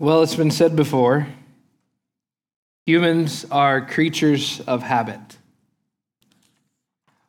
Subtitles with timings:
[0.00, 1.28] Well, it's been said before
[2.84, 5.38] humans are creatures of habit.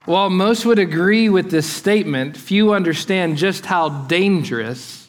[0.06, 5.08] While most would agree with this statement, few understand just how dangerous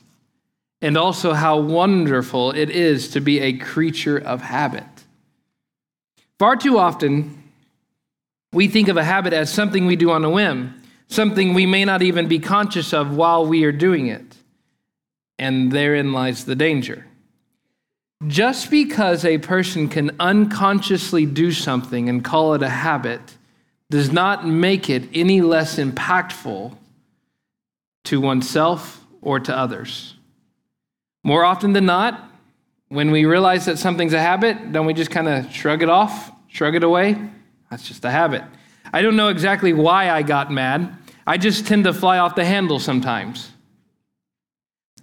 [0.82, 4.84] and also how wonderful it is to be a creature of habit.
[6.38, 7.42] Far too often,
[8.52, 11.86] we think of a habit as something we do on a whim, something we may
[11.86, 14.36] not even be conscious of while we are doing it.
[15.38, 17.06] And therein lies the danger.
[18.26, 23.20] Just because a person can unconsciously do something and call it a habit
[23.90, 26.76] does not make it any less impactful
[28.04, 30.14] to oneself or to others.
[31.22, 32.30] More often than not,
[32.88, 36.32] when we realize that something's a habit, don't we just kind of shrug it off,
[36.48, 37.20] shrug it away?
[37.70, 38.44] That's just a habit.
[38.92, 40.96] I don't know exactly why I got mad.
[41.26, 43.50] I just tend to fly off the handle sometimes.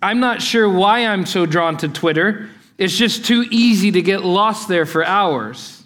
[0.02, 2.50] I'm not sure why I'm so drawn to Twitter.
[2.84, 5.86] It's just too easy to get lost there for hours.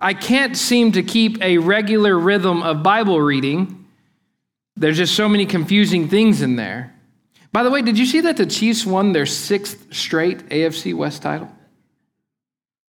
[0.00, 3.86] I can't seem to keep a regular rhythm of Bible reading.
[4.74, 6.96] There's just so many confusing things in there.
[7.52, 11.22] By the way, did you see that the Chiefs won their sixth straight AFC West
[11.22, 11.48] title?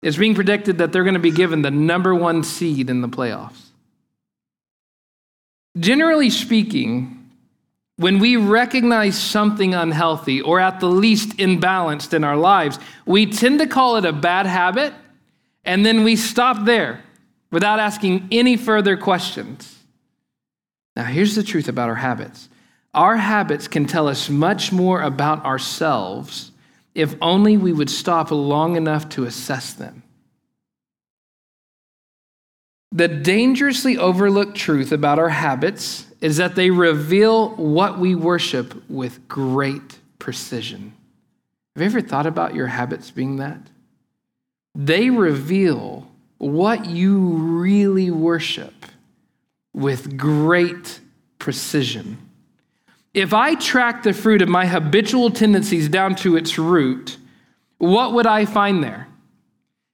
[0.01, 3.09] It's being predicted that they're going to be given the number one seed in the
[3.09, 3.63] playoffs.
[5.77, 7.16] Generally speaking,
[7.97, 13.59] when we recognize something unhealthy or at the least imbalanced in our lives, we tend
[13.59, 14.93] to call it a bad habit
[15.65, 17.03] and then we stop there
[17.51, 19.83] without asking any further questions.
[20.95, 22.49] Now, here's the truth about our habits
[22.93, 26.51] our habits can tell us much more about ourselves
[26.95, 30.01] if only we would stop long enough to assess them.
[32.91, 39.27] The dangerously overlooked truth about our habits is that they reveal what we worship with
[39.27, 40.93] great precision.
[41.75, 43.59] Have you ever thought about your habits being that?
[44.73, 46.07] They reveal
[46.37, 48.73] what you really worship
[49.73, 50.99] with great
[51.39, 52.17] precision.
[53.13, 57.17] If I track the fruit of my habitual tendencies down to its root,
[57.77, 59.07] what would I find there?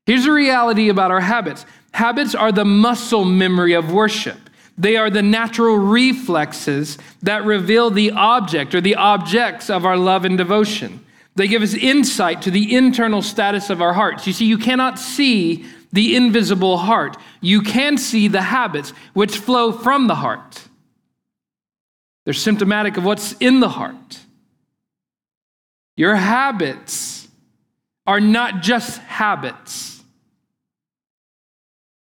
[0.05, 4.49] Here's the reality about our habits habits are the muscle memory of worship.
[4.77, 10.25] They are the natural reflexes that reveal the object or the objects of our love
[10.25, 11.05] and devotion.
[11.35, 14.27] They give us insight to the internal status of our hearts.
[14.27, 19.71] You see, you cannot see the invisible heart, you can see the habits which flow
[19.71, 20.63] from the heart.
[22.25, 24.19] They're symptomatic of what's in the heart.
[25.95, 27.27] Your habits
[28.07, 29.92] are not just habits.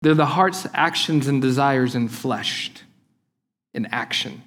[0.06, 2.84] They're the heart's actions and desires enfleshed
[3.74, 4.44] in action.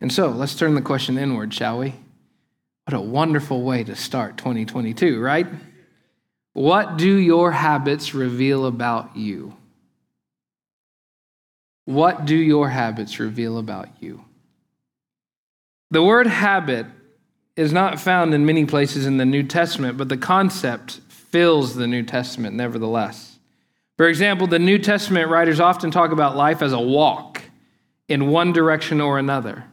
[0.00, 1.94] And so let's turn the question inward, shall we?
[2.84, 5.46] What a wonderful way to start 2022, right?
[6.54, 9.56] What do your habits reveal about you?
[11.84, 14.24] What do your habits reveal about you?
[15.92, 16.86] The word habit
[17.54, 21.00] is not found in many places in the New Testament, but the concept
[21.32, 23.38] fills the New Testament nevertheless.
[23.96, 27.42] For example, the New Testament writers often talk about life as a walk
[28.08, 29.64] in one direction or another.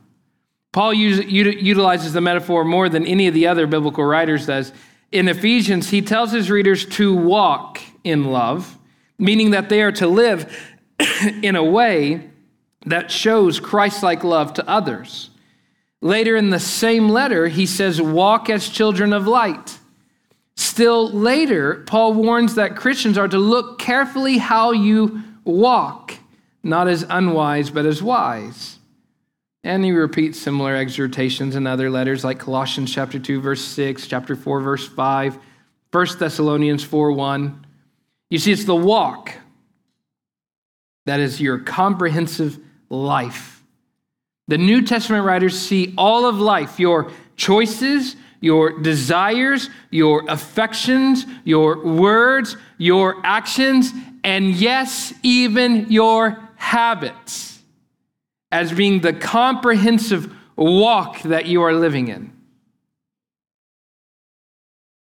[0.72, 4.72] Paul utilizes the metaphor more than any of the other biblical writers does.
[5.12, 8.78] In Ephesians, he tells his readers to walk in love,
[9.18, 10.56] meaning that they are to live
[11.42, 12.30] in a way
[12.86, 15.32] that shows Christ like love to others.
[16.02, 19.79] Later in the same letter, he says, Walk as children of light.
[20.60, 26.16] Still later, Paul warns that Christians are to look carefully how you walk,
[26.64, 28.78] not as unwise, but as wise.
[29.64, 34.36] And he repeats similar exhortations in other letters like Colossians chapter 2 verse 6, chapter
[34.36, 35.40] 4 verse 5,
[35.94, 37.66] 1 Thessalonians 4 1.
[38.30, 39.36] You see, it's the walk
[41.06, 42.60] that is your comprehensive
[42.90, 43.64] life.
[44.50, 51.84] The New Testament writers see all of life, your choices, your desires, your affections, your
[51.86, 53.92] words, your actions,
[54.24, 57.60] and yes, even your habits
[58.52, 62.34] as being the comprehensive walk that you are living in.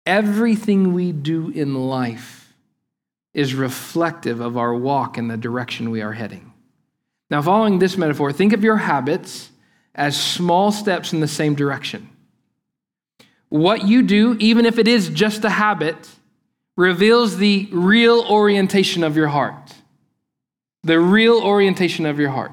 [0.05, 2.53] Everything we do in life
[3.33, 6.53] is reflective of our walk in the direction we are heading.
[7.29, 9.49] Now, following this metaphor, think of your habits
[9.95, 12.09] as small steps in the same direction.
[13.53, 16.09] What you do, even if it is just a habit,
[16.75, 19.75] reveals the real orientation of your heart.
[20.81, 22.51] The real orientation of your heart.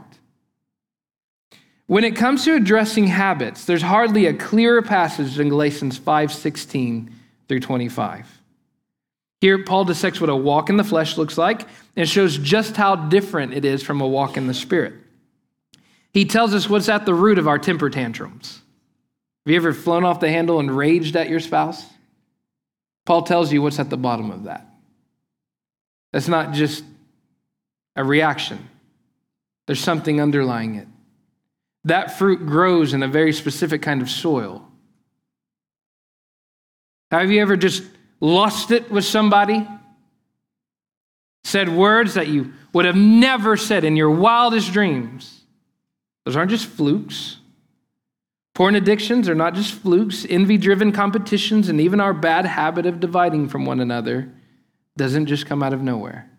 [1.87, 7.09] When it comes to addressing habits, there's hardly a clearer passage than Galatians 5:16
[7.49, 8.43] through 25.
[9.41, 11.67] Here, Paul dissects what a walk in the flesh looks like
[11.97, 14.93] and shows just how different it is from a walk in the spirit.
[16.13, 18.60] He tells us what's at the root of our temper tantrums.
[19.45, 21.85] Have you ever flown off the handle and raged at your spouse?
[23.07, 24.67] Paul tells you what's at the bottom of that.
[26.13, 26.85] That's not just
[27.97, 28.69] a reaction,
[29.67, 30.89] there's something underlying it.
[31.85, 34.67] That fruit grows in a very specific kind of soil.
[37.11, 37.83] Have you ever just
[38.21, 39.67] lost it with somebody?
[41.43, 45.41] Said words that you would have never said in your wildest dreams.
[46.25, 47.40] Those aren't just flukes.
[48.61, 50.27] Porn addictions are not just flukes.
[50.29, 54.31] Envy driven competitions and even our bad habit of dividing from one another
[54.99, 56.31] doesn't just come out of nowhere.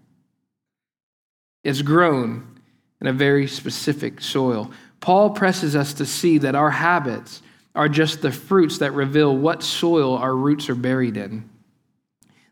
[1.64, 2.60] It's grown
[3.02, 4.70] in a very specific soil.
[5.00, 7.42] Paul presses us to see that our habits
[7.74, 11.50] are just the fruits that reveal what soil our roots are buried in.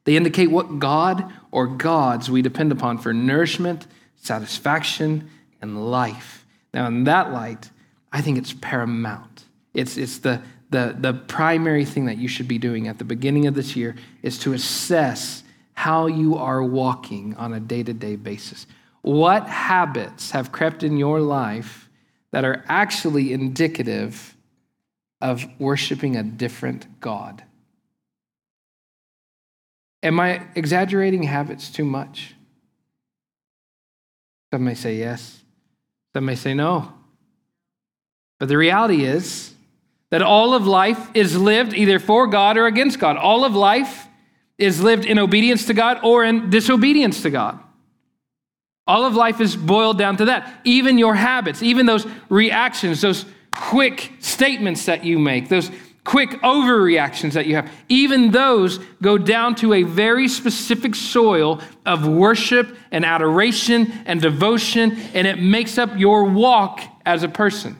[0.04, 3.86] They indicate what God or gods we depend upon for nourishment,
[4.16, 5.30] satisfaction,
[5.62, 6.44] and life.
[6.74, 7.70] Now, in that light,
[8.12, 9.46] I think it's paramount.
[9.74, 13.48] It's, it's the, the, the primary thing that you should be doing at the beginning
[13.48, 15.44] of this year is to assess
[15.74, 18.68] how you are walking on a day to day basis.
[19.02, 21.90] What habits have crept in your life
[22.32, 24.36] that are actually indicative
[25.22, 27.44] of worshiping a different God.
[30.02, 32.36] Am I exaggerating habits too much?
[34.54, 35.44] Some may say yes,
[36.14, 36.94] some may say no.
[38.40, 39.54] But the reality is
[40.12, 43.18] that all of life is lived either for God or against God.
[43.18, 44.08] All of life
[44.58, 47.60] is lived in obedience to God or in disobedience to God.
[48.88, 50.62] All of life is boiled down to that.
[50.64, 55.70] Even your habits, even those reactions, those quick statements that you make, those
[56.04, 62.08] quick overreactions that you have, even those go down to a very specific soil of
[62.08, 67.78] worship and adoration and devotion, and it makes up your walk as a person.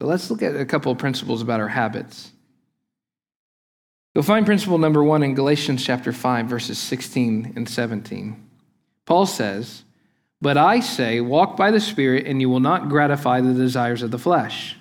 [0.00, 2.32] So let's look at a couple of principles about our habits.
[4.14, 8.48] You'll find principle number one in Galatians chapter 5, verses 16 and 17.
[9.04, 9.84] Paul says,
[10.40, 14.10] But I say, walk by the Spirit, and you will not gratify the desires of
[14.10, 14.76] the flesh.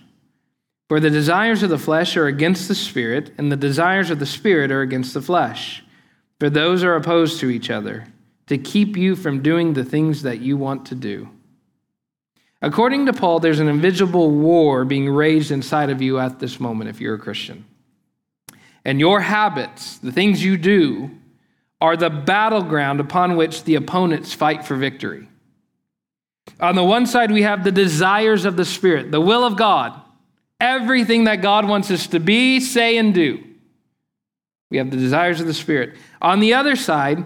[0.87, 4.25] For the desires of the flesh are against the Spirit, and the desires of the
[4.25, 5.83] Spirit are against the flesh.
[6.39, 8.07] For those are opposed to each other,
[8.47, 11.29] to keep you from doing the things that you want to do.
[12.65, 16.89] According to Paul, there's an invisible war being raged inside of you at this moment
[16.89, 17.63] if you're a Christian.
[18.83, 21.11] And your habits, the things you do,
[21.79, 25.27] are the battleground upon which the opponents fight for victory.
[26.59, 30.01] On the one side, we have the desires of the Spirit, the will of God,
[30.59, 33.43] everything that God wants us to be, say, and do.
[34.71, 35.97] We have the desires of the Spirit.
[36.19, 37.25] On the other side,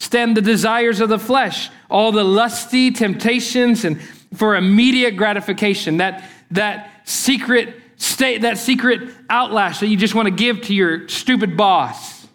[0.00, 4.00] stand the desires of the flesh, all the lusty temptations and
[4.34, 10.34] for immediate gratification, that, that secret state, that secret outlash that you just want to
[10.34, 12.26] give to your stupid boss.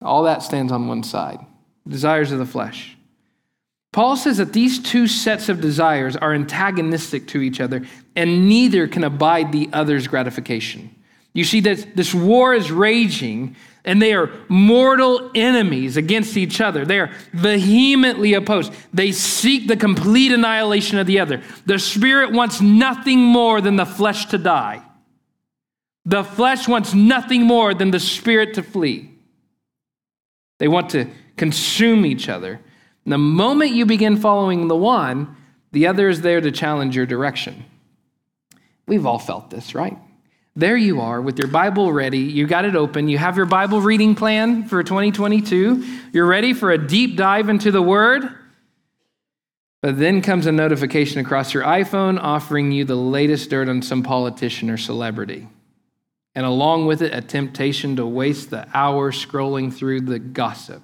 [0.00, 1.38] All that stands on one side
[1.86, 2.96] desires of the flesh.
[3.92, 8.86] Paul says that these two sets of desires are antagonistic to each other, and neither
[8.86, 10.94] can abide the other's gratification.
[11.32, 16.84] You see that this war is raging and they are mortal enemies against each other.
[16.84, 18.72] They are vehemently opposed.
[18.92, 21.42] They seek the complete annihilation of the other.
[21.66, 24.82] The spirit wants nothing more than the flesh to die.
[26.04, 29.10] The flesh wants nothing more than the spirit to flee.
[30.58, 31.06] They want to
[31.36, 32.60] consume each other.
[33.04, 35.36] And the moment you begin following the one,
[35.72, 37.64] the other is there to challenge your direction.
[38.86, 39.98] We've all felt this, right?
[40.58, 42.18] There you are with your Bible ready.
[42.18, 43.06] You got it open.
[43.06, 45.84] You have your Bible reading plan for 2022.
[46.12, 48.28] You're ready for a deep dive into the Word.
[49.82, 54.02] But then comes a notification across your iPhone offering you the latest dirt on some
[54.02, 55.46] politician or celebrity.
[56.34, 60.82] And along with it, a temptation to waste the hour scrolling through the gossip.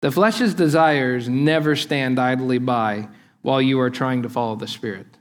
[0.00, 3.08] The flesh's desires never stand idly by
[3.42, 5.11] while you are trying to follow the Spirit.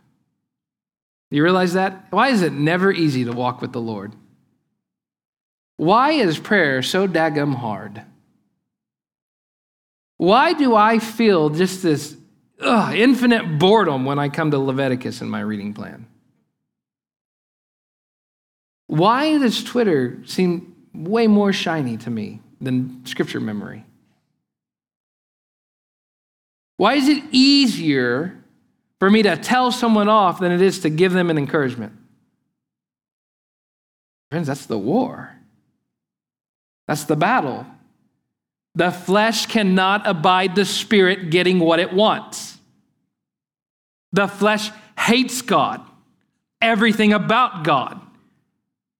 [1.32, 2.08] You realize that?
[2.12, 4.14] Why is it never easy to walk with the Lord?
[5.78, 8.04] Why is prayer so daggum hard?
[10.18, 12.16] Why do I feel just this
[12.60, 16.06] ugh, infinite boredom when I come to Leviticus in my reading plan?
[18.88, 23.86] Why does Twitter seem way more shiny to me than scripture memory?
[26.76, 28.41] Why is it easier
[29.02, 31.92] for me to tell someone off than it is to give them an encouragement?
[34.30, 35.36] Friends, that's the war.
[36.88, 37.66] That's the battle.
[38.76, 42.60] The flesh cannot abide the spirit getting what it wants.
[44.14, 45.82] The flesh hates God,
[46.62, 48.00] everything about God.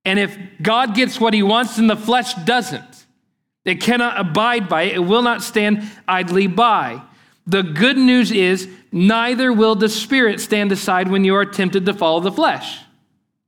[0.04, 3.06] And if God gets what he wants and the flesh doesn't,
[3.66, 4.96] it cannot abide by it.
[4.96, 7.04] It will not stand idly by.
[7.52, 11.94] The good news is, neither will the Spirit stand aside when you are tempted to
[11.94, 12.80] follow the flesh.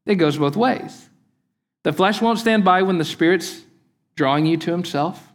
[0.05, 1.07] It goes both ways.
[1.83, 3.61] The flesh won't stand by when the Spirit's
[4.17, 5.31] drawing you to Himself,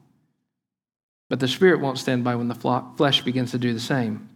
[1.30, 4.28] but the Spirit won't stand by when the flesh begins to do the same.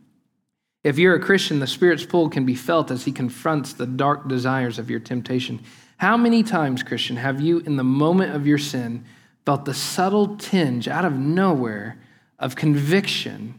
[0.83, 4.29] If you're a Christian, the Spirit's pull can be felt as He confronts the dark
[4.29, 5.61] desires of your temptation.
[5.99, 9.05] How many times, Christian, have you, in the moment of your sin,
[9.45, 11.99] felt the subtle tinge out of nowhere
[12.39, 13.59] of conviction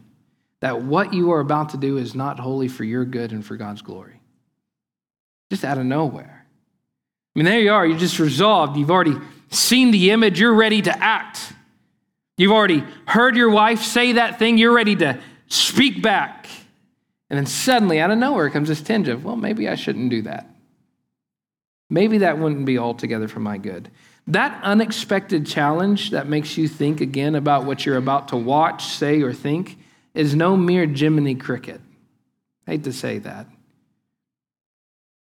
[0.64, 3.54] that what you are about to do is not wholly for your good and for
[3.54, 4.18] God's glory?
[5.50, 6.46] Just out of nowhere.
[6.46, 8.78] I mean, there you are, you're just resolved.
[8.78, 9.18] You've already
[9.50, 11.52] seen the image, you're ready to act.
[12.38, 16.48] You've already heard your wife say that thing, you're ready to speak back.
[17.28, 20.22] And then suddenly, out of nowhere, comes this tinge of, well, maybe I shouldn't do
[20.22, 20.48] that.
[21.90, 23.90] Maybe that wouldn't be altogether for my good.
[24.28, 29.20] That unexpected challenge that makes you think again about what you're about to watch, say,
[29.20, 29.76] or think
[30.14, 31.80] is no mere Jiminy Cricket.
[32.66, 33.46] I hate to say that.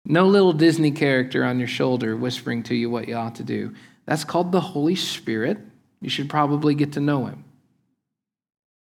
[0.04, 3.74] No little Disney character on your shoulder whispering to you what you ought to do.
[4.04, 5.58] That's called the Holy Spirit.
[6.00, 7.44] You should probably get to know him.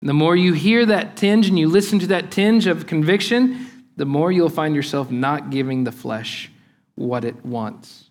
[0.01, 4.05] the more you hear that tinge and you listen to that tinge of conviction, the
[4.05, 6.51] more you'll find yourself not giving the flesh
[6.95, 8.11] what it wants.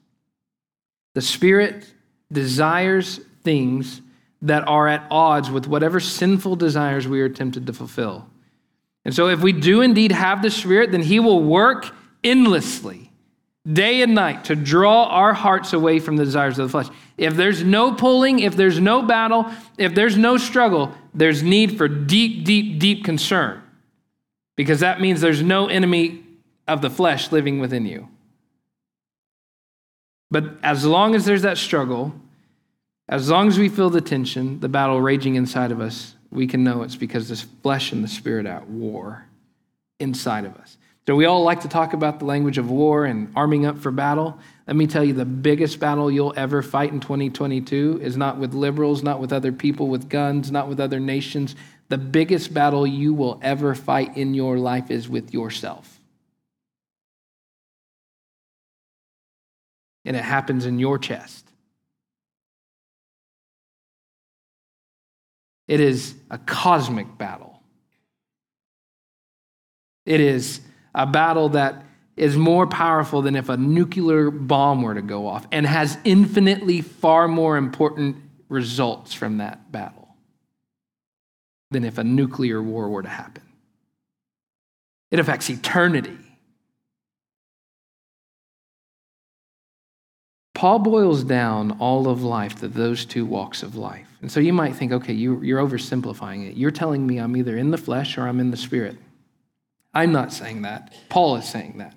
[1.15, 1.85] The Spirit
[2.31, 4.01] desires things
[4.41, 8.27] that are at odds with whatever sinful desires we are tempted to fulfill.
[9.05, 11.93] And so, if we do indeed have the Spirit, then He will work
[12.23, 13.11] endlessly,
[13.71, 16.87] day and night, to draw our hearts away from the desires of the flesh.
[17.17, 21.87] If there's no pulling, if there's no battle, if there's no struggle, there's need for
[21.87, 23.61] deep, deep, deep concern,
[24.55, 26.23] because that means there's no enemy
[26.67, 28.07] of the flesh living within you.
[30.29, 32.13] But as long as there's that struggle,
[33.11, 36.63] as long as we feel the tension, the battle raging inside of us, we can
[36.63, 39.25] know it's because this flesh and the spirit at war
[39.99, 40.77] inside of us.
[41.05, 43.91] So we all like to talk about the language of war and arming up for
[43.91, 44.39] battle.
[44.65, 48.53] Let me tell you, the biggest battle you'll ever fight in 2022 is not with
[48.53, 51.55] liberals, not with other people with guns, not with other nations.
[51.89, 55.99] The biggest battle you will ever fight in your life is with yourself.
[60.05, 61.50] and it happens in your chest.
[65.71, 67.57] It is a cosmic battle.
[70.05, 70.59] It is
[70.93, 71.85] a battle that
[72.17, 76.81] is more powerful than if a nuclear bomb were to go off and has infinitely
[76.81, 78.17] far more important
[78.49, 80.09] results from that battle
[81.69, 83.43] than if a nuclear war were to happen.
[85.09, 86.17] It affects eternity.
[90.61, 94.05] Paul boils down all of life to those two walks of life.
[94.21, 96.55] And so you might think, okay, you, are oversimplifying it.
[96.55, 98.95] You're telling me I'm either in the flesh or I'm in the spirit.
[99.91, 100.93] I'm not saying that.
[101.09, 101.95] Paul is saying that.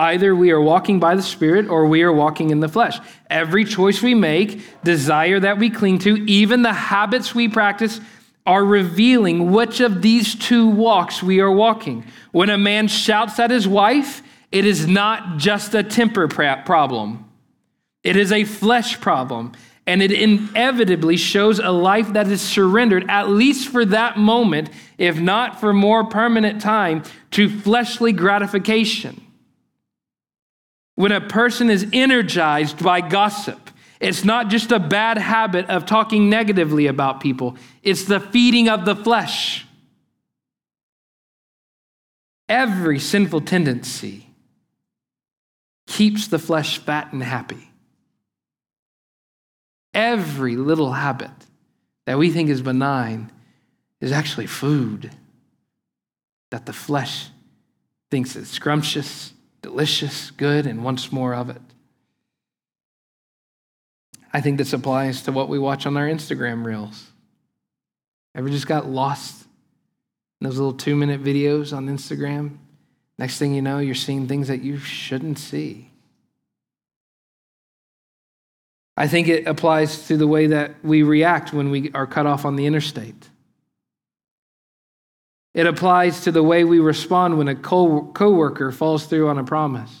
[0.00, 2.98] Either we are walking by the Spirit or we are walking in the flesh.
[3.30, 8.00] Every choice we make, desire that we cling to, even the habits we practice,
[8.44, 12.04] are revealing which of these two walks we are walking.
[12.32, 17.23] When a man shouts at his wife, it is not just a temper problem.
[18.04, 19.52] It is a flesh problem,
[19.86, 24.68] and it inevitably shows a life that is surrendered, at least for that moment,
[24.98, 29.20] if not for more permanent time, to fleshly gratification.
[30.96, 33.70] When a person is energized by gossip,
[34.00, 38.84] it's not just a bad habit of talking negatively about people, it's the feeding of
[38.84, 39.66] the flesh.
[42.48, 44.26] Every sinful tendency
[45.86, 47.70] keeps the flesh fat and happy.
[49.94, 51.30] Every little habit
[52.06, 53.30] that we think is benign
[54.00, 55.12] is actually food
[56.50, 57.28] that the flesh
[58.10, 59.32] thinks is scrumptious,
[59.62, 61.62] delicious, good, and wants more of it.
[64.32, 67.06] I think this applies to what we watch on our Instagram reels.
[68.34, 69.46] Ever just got lost
[70.40, 72.56] in those little two minute videos on Instagram?
[73.16, 75.92] Next thing you know, you're seeing things that you shouldn't see.
[78.96, 82.44] I think it applies to the way that we react when we are cut off
[82.44, 83.28] on the interstate.
[85.52, 89.44] It applies to the way we respond when a co coworker falls through on a
[89.44, 90.00] promise.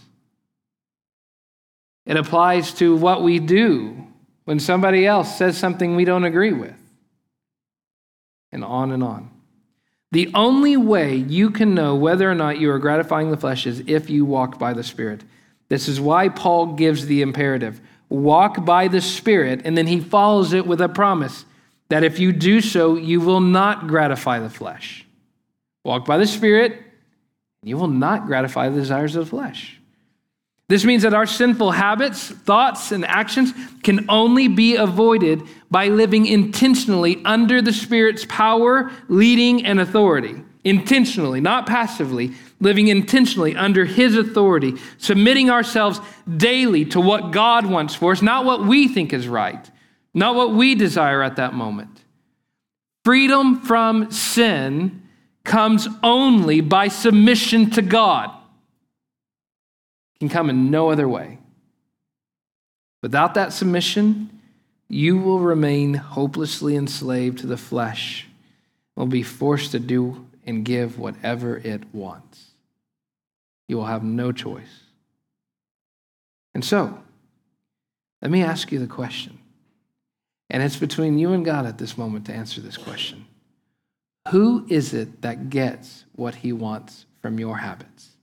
[2.06, 4.06] It applies to what we do
[4.44, 6.76] when somebody else says something we don't agree with.
[8.52, 9.30] And on and on.
[10.12, 13.82] The only way you can know whether or not you are gratifying the flesh is
[13.86, 15.22] if you walk by the Spirit.
[15.68, 17.80] This is why Paul gives the imperative
[18.14, 21.44] walk by the Spirit, and then he follows it with a promise
[21.88, 25.04] that if you do so, you will not gratify the flesh.
[25.84, 26.80] Walk by the Spirit,
[27.62, 29.80] you will not gratify the desires of the flesh.
[30.68, 33.52] This means that our sinful habits, thoughts, and actions
[33.82, 40.42] can only be avoided by living intentionally under the Spirit's power, leading, and authority.
[40.64, 46.00] Intentionally, not passively, living intentionally under His authority, submitting ourselves
[46.36, 49.70] daily to what God wants for us, not what we think is right,
[50.12, 52.02] not what we desire at that moment.
[53.04, 55.02] Freedom from sin
[55.44, 58.30] comes only by submission to God
[60.24, 61.38] can come in no other way.
[63.02, 64.40] Without that submission,
[64.88, 68.26] you will remain hopelessly enslaved to the flesh,
[68.96, 72.50] will be forced to do and give whatever it wants.
[73.68, 74.82] You will have no choice.
[76.54, 76.98] And so,
[78.22, 79.38] let me ask you the question.
[80.50, 83.26] And it's between you and God at this moment to answer this question.
[84.30, 88.14] Who is it that gets what he wants from your habits?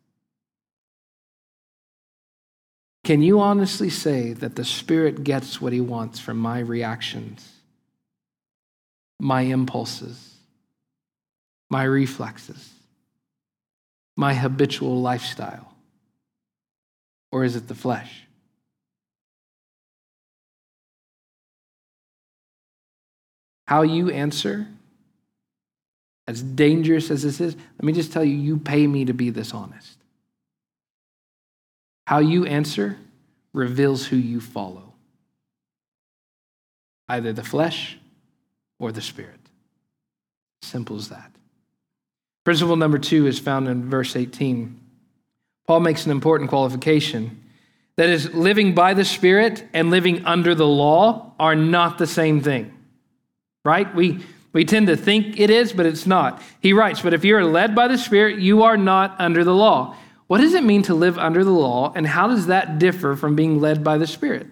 [3.03, 7.49] Can you honestly say that the Spirit gets what He wants from my reactions,
[9.19, 10.30] my impulses,
[11.71, 12.69] my reflexes,
[14.17, 15.73] my habitual lifestyle?
[17.31, 18.23] Or is it the flesh?
[23.67, 24.67] How you answer,
[26.27, 29.29] as dangerous as this is, let me just tell you, you pay me to be
[29.29, 29.97] this honest.
[32.05, 32.97] How you answer
[33.53, 34.93] reveals who you follow
[37.07, 37.97] either the flesh
[38.79, 39.39] or the spirit.
[40.61, 41.30] Simple as that.
[42.43, 44.79] Principle number two is found in verse 18.
[45.67, 47.37] Paul makes an important qualification.
[47.97, 52.41] That is, living by the Spirit and living under the law are not the same
[52.41, 52.75] thing.
[53.63, 53.93] Right?
[53.93, 54.19] We,
[54.53, 56.41] we tend to think it is, but it's not.
[56.61, 59.53] He writes, But if you are led by the Spirit, you are not under the
[59.53, 59.95] law.
[60.27, 63.35] What does it mean to live under the law, and how does that differ from
[63.35, 64.47] being led by the Spirit?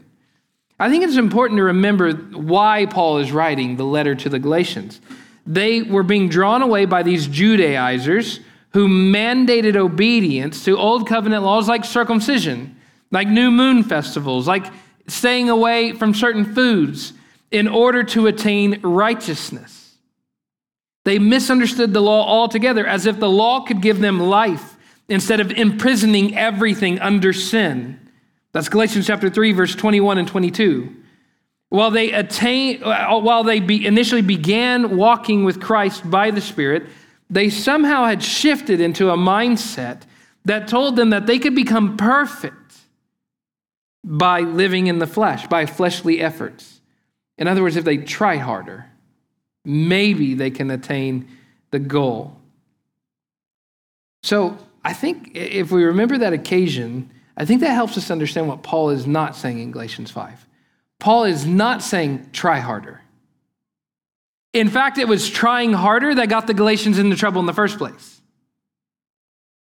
[0.80, 5.02] I think it's important to remember why Paul is writing the letter to the Galatians.
[5.50, 8.40] They were being drawn away by these Judaizers
[8.74, 14.68] who mandated obedience to old covenant laws like circumcision, like new moon festivals, like
[15.08, 17.14] staying away from certain foods
[17.50, 19.96] in order to attain righteousness.
[21.04, 25.50] They misunderstood the law altogether as if the law could give them life instead of
[25.50, 28.00] imprisoning everything under sin.
[28.52, 30.96] That's Galatians chapter 3, verse 21 and 22.
[31.70, 36.88] While they attain, uh, while they be initially began walking with Christ by the Spirit,
[37.30, 40.02] they somehow had shifted into a mindset
[40.46, 42.56] that told them that they could become perfect
[44.04, 46.82] by living in the flesh, by fleshly efforts.
[47.38, 48.86] In other words, if they try harder,
[49.64, 51.28] maybe they can attain
[51.70, 52.36] the goal.
[54.24, 58.64] So I think if we remember that occasion, I think that helps us understand what
[58.64, 60.48] Paul is not saying in Galatians 5.
[61.00, 63.02] Paul is not saying try harder.
[64.54, 67.78] In fact, it was trying harder that got the Galatians into trouble in the first
[67.78, 68.20] place.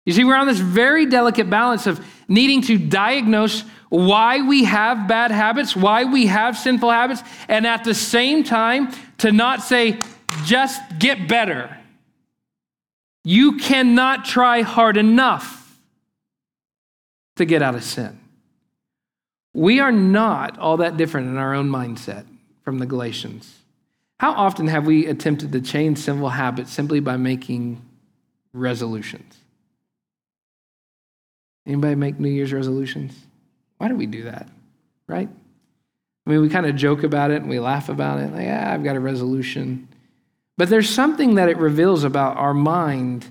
[0.06, 5.06] You see, we're on this very delicate balance of needing to diagnose why we have
[5.06, 10.00] bad habits, why we have sinful habits, and at the same time to not say,
[10.44, 11.76] just get better.
[13.24, 15.78] You cannot try hard enough
[17.36, 18.18] to get out of sin.
[19.58, 22.26] We are not all that different in our own mindset
[22.62, 23.58] from the Galatians.
[24.20, 27.82] How often have we attempted to change sinful habits simply by making
[28.52, 29.36] resolutions?
[31.66, 33.12] Anybody make New Year's resolutions?
[33.78, 34.48] Why do we do that?
[35.08, 35.28] Right?
[35.28, 38.32] I mean, we kind of joke about it and we laugh about it.
[38.32, 39.88] Like, yeah, I've got a resolution.
[40.56, 43.26] But there's something that it reveals about our mind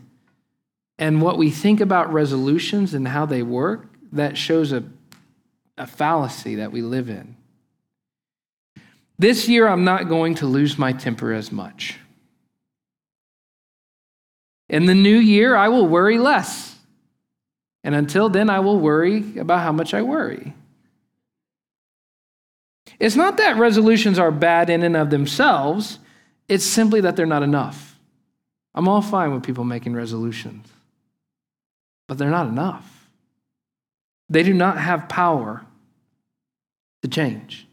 [1.00, 4.84] and what we think about resolutions and how they work that shows a,
[5.78, 7.36] a fallacy that we live in.
[9.20, 11.98] This year, I'm not going to lose my temper as much.
[14.70, 16.76] In the new year, I will worry less.
[17.84, 20.54] And until then, I will worry about how much I worry.
[23.00, 26.00] It's not that resolutions are bad in and of themselves,
[26.48, 27.98] it's simply that they're not enough.
[28.74, 30.68] I'm all fine with people making resolutions,
[32.08, 33.10] but they're not enough.
[34.30, 35.66] They do not have power
[37.10, 37.68] to change.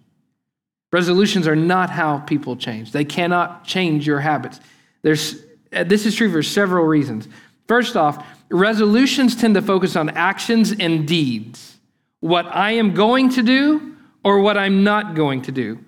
[0.93, 2.93] Resolutions are not how people change.
[2.93, 4.61] They cannot change your habits.
[5.03, 5.43] There's,
[5.73, 7.29] uh, this is true for several reasons.
[7.67, 11.79] First off, resolutions tend to focus on actions and deeds
[12.21, 15.79] what I am going to do or what I'm not going to do.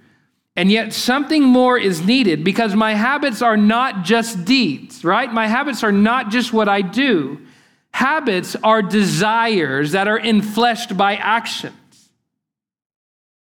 [0.57, 5.33] And yet, something more is needed because my habits are not just deeds, right?
[5.33, 7.41] My habits are not just what I do.
[7.93, 11.73] Habits are desires that are infleshed by action.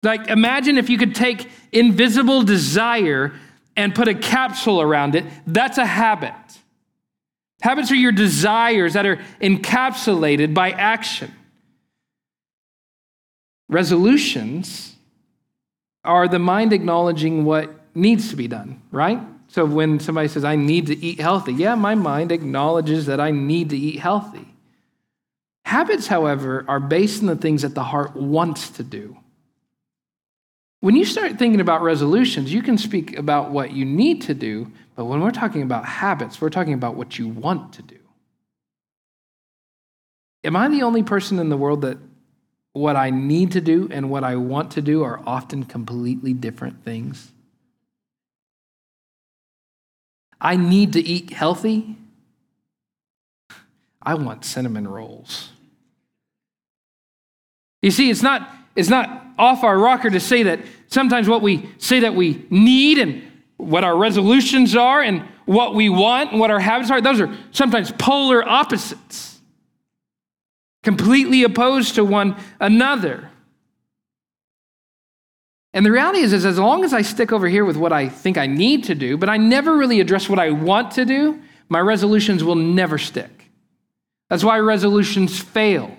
[0.03, 3.33] Like, imagine if you could take invisible desire
[3.77, 5.25] and put a capsule around it.
[5.47, 6.35] That's a habit.
[7.61, 11.35] Habits are your desires that are encapsulated by action.
[13.69, 14.97] Resolutions
[16.03, 19.21] are the mind acknowledging what needs to be done, right?
[19.49, 23.31] So when somebody says, I need to eat healthy, yeah, my mind acknowledges that I
[23.31, 24.47] need to eat healthy.
[25.65, 29.17] Habits, however, are based on the things that the heart wants to do.
[30.81, 34.73] When you start thinking about resolutions, you can speak about what you need to do,
[34.97, 37.99] but when we're talking about habits, we're talking about what you want to do.
[40.43, 41.99] Am I the only person in the world that
[42.73, 46.83] what I need to do and what I want to do are often completely different
[46.83, 47.31] things?
[50.41, 51.97] I need to eat healthy.
[54.01, 55.51] I want cinnamon rolls.
[57.83, 61.69] You see, it's not, it's not off our rocker to say that sometimes what we
[61.79, 63.23] say that we need and
[63.57, 67.37] what our resolutions are and what we want and what our habits are, those are
[67.51, 69.41] sometimes polar opposites,
[70.83, 73.31] completely opposed to one another.
[75.73, 78.09] And the reality is, is as long as I stick over here with what I
[78.09, 81.41] think I need to do, but I never really address what I want to do,
[81.69, 83.51] my resolutions will never stick.
[84.29, 85.97] That's why resolutions fail.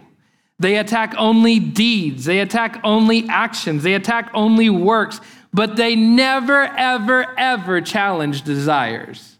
[0.62, 5.20] They attack only deeds, they attack only actions, they attack only works,
[5.52, 9.38] but they never, ever, ever challenge desires.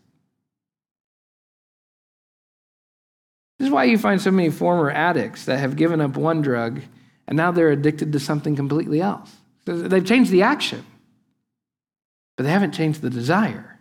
[3.60, 6.82] This is why you find so many former addicts that have given up one drug
[7.28, 9.32] and now they're addicted to something completely else.
[9.66, 10.84] They've changed the action,
[12.36, 13.78] but they haven't changed the desire.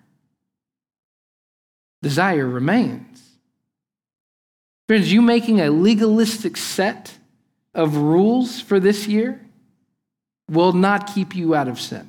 [2.02, 3.22] Desire remains.
[4.88, 7.16] Friends, you making a legalistic set
[7.74, 9.40] of rules for this year
[10.48, 12.08] will not keep you out of sin.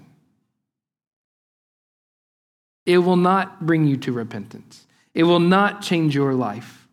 [2.86, 4.88] It will not bring you to repentance.
[5.14, 6.88] It will not change your life.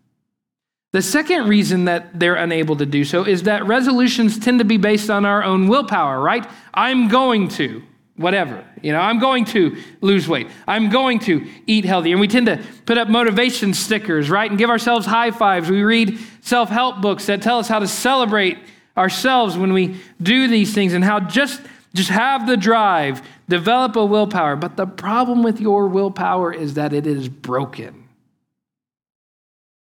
[0.93, 4.79] The second reason that they're unable to do so is that resolutions tend to be
[4.79, 6.47] based on our own willpower, right?
[6.73, 7.83] I'm going to
[8.19, 8.65] whatever.
[8.83, 10.49] You know, I'm going to lose weight.
[10.67, 12.13] I'm going to eat healthy.
[12.13, 14.51] And we tend to put up motivation stickers, right?
[14.51, 15.71] And give ourselves high fives.
[15.71, 18.59] We read self help books that tell us how to celebrate
[18.97, 21.63] ourselves when we do these things and how just,
[21.95, 24.57] just have the drive, develop a willpower.
[24.57, 28.09] But the problem with your willpower is that it is broken.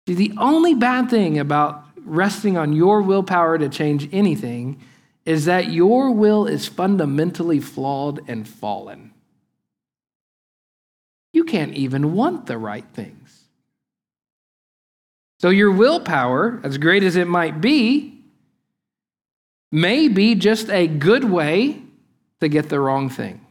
[0.08, 4.80] See, the only bad thing about resting on your willpower to change anything
[5.24, 9.12] is that your will is fundamentally flawed and fallen.
[11.32, 13.44] You can't even want the right things.
[15.40, 18.18] So, your willpower, as great as it might be,
[19.72, 21.82] may be just a good way
[22.40, 23.44] to get the wrong thing.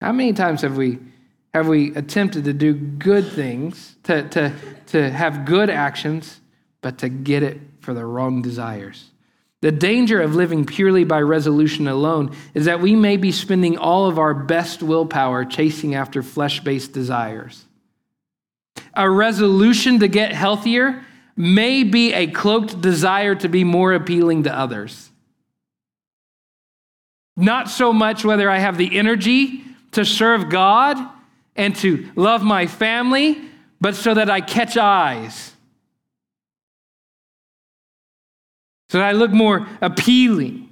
[0.00, 0.98] How many times have we,
[1.52, 4.52] have we attempted to do good things, to, to,
[4.86, 6.40] to have good actions,
[6.80, 9.08] but to get it for the wrong desires.
[9.62, 14.04] The danger of living purely by resolution alone is that we may be spending all
[14.04, 17.64] of our best willpower chasing after flesh based desires.
[18.92, 21.02] A resolution to get healthier
[21.34, 25.10] may be a cloaked desire to be more appealing to others.
[27.38, 30.98] Not so much whether I have the energy to serve God
[31.56, 33.40] and to love my family,
[33.80, 35.54] but so that I catch eyes
[38.90, 40.68] so that I look more appealing,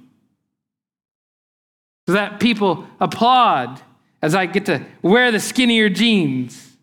[2.07, 3.81] so that people applaud
[4.21, 6.75] as I get to wear the skinnier jeans.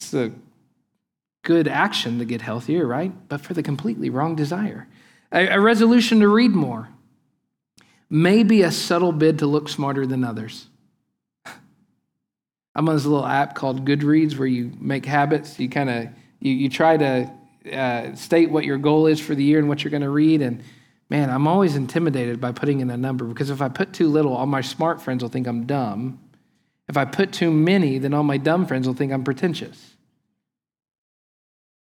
[0.00, 0.32] It's a
[1.42, 3.12] good action to get healthier, right?
[3.28, 4.86] But for the completely wrong desire.
[5.32, 6.88] A, a resolution to read more
[8.08, 10.68] may be a subtle bid to look smarter than others.
[12.74, 15.58] I'm on this little app called Goodreads where you make habits.
[15.58, 16.08] You kind of
[16.40, 17.30] you, you try to
[17.72, 20.42] uh, state what your goal is for the year and what you're going to read.
[20.42, 20.62] And
[21.08, 24.34] man, I'm always intimidated by putting in a number because if I put too little,
[24.34, 26.20] all my smart friends will think I'm dumb.
[26.88, 29.94] If I put too many, then all my dumb friends will think I'm pretentious.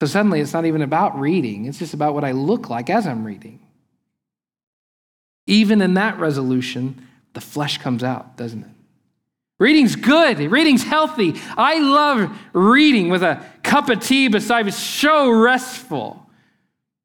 [0.02, 3.06] So suddenly it's not even about reading, it's just about what I look like as
[3.06, 3.60] I'm reading.
[5.46, 8.70] Even in that resolution, the flesh comes out, doesn't it?
[9.60, 10.40] Reading's good.
[10.40, 11.36] Reading's healthy.
[11.58, 14.70] I love reading with a cup of tea beside me.
[14.70, 16.26] It's so restful.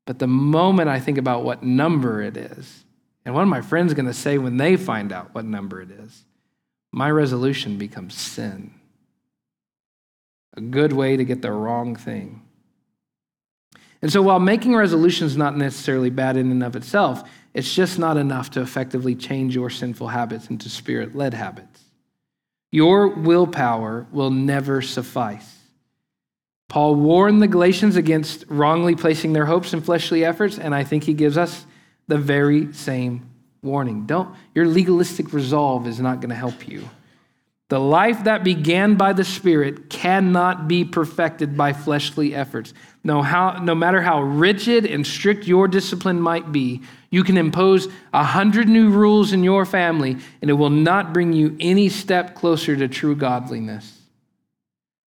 [0.06, 2.84] But the moment I think about what number it is,
[3.24, 5.90] and what are my friends going to say when they find out what number it
[5.90, 6.24] is,
[6.92, 8.72] my resolution becomes sin.
[10.56, 12.42] A good way to get the wrong thing.
[14.00, 17.98] And so while making resolutions is not necessarily bad in and of itself, it's just
[17.98, 21.84] not enough to effectively change your sinful habits into spirit led habits.
[22.74, 25.60] Your willpower will never suffice.
[26.68, 31.04] Paul warned the Galatians against wrongly placing their hopes in fleshly efforts, and I think
[31.04, 31.66] he gives us
[32.08, 33.30] the very same
[33.62, 34.06] warning.
[34.06, 36.90] Don't your legalistic resolve is not going to help you.
[37.70, 42.74] The life that began by the Spirit cannot be perfected by fleshly efforts.
[43.03, 47.88] No, how, no matter how rigid and strict your discipline might be, you can impose
[48.12, 52.35] a hundred new rules in your family, and it will not bring you any step
[52.35, 54.03] closer to true godliness.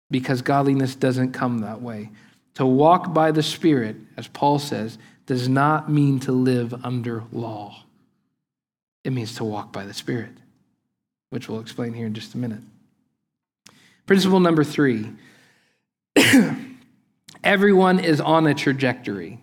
[0.09, 2.09] Because godliness doesn't come that way.
[2.55, 7.83] To walk by the Spirit, as Paul says, does not mean to live under law,
[9.03, 10.31] it means to walk by the Spirit
[11.29, 12.61] which we'll explain here in just a minute.
[14.05, 15.11] Principle number three
[17.43, 19.39] everyone is on a trajectory.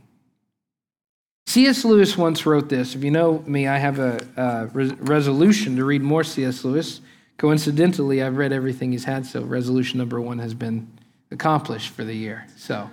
[1.46, 1.84] C.S.
[1.84, 2.94] Lewis once wrote this.
[2.94, 6.64] If you know me, I have a, a re- resolution to read more C.S.
[6.64, 7.00] Lewis.
[7.36, 10.90] Coincidentally, I've read everything he's had, so resolution number one has been
[11.30, 12.46] accomplished for the year.
[12.56, 12.90] So,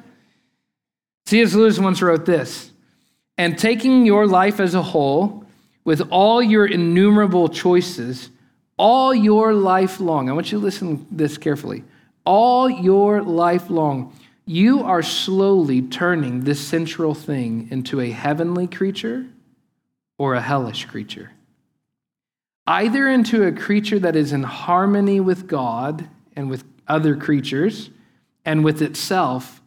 [1.25, 1.53] C.S.
[1.53, 2.71] Lewis once wrote this
[3.37, 5.45] And taking your life as a whole,
[5.83, 8.29] with all your innumerable choices,
[8.81, 11.83] all your life long, I want you to listen to this carefully.
[12.25, 14.11] All your life long,
[14.47, 19.27] you are slowly turning this central thing into a heavenly creature
[20.17, 21.31] or a hellish creature.
[22.65, 27.91] Either into a creature that is in harmony with God and with other creatures
[28.45, 29.61] and with itself,